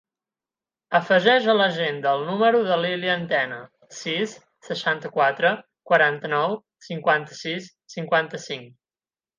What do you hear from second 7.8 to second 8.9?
cinquanta-cinc.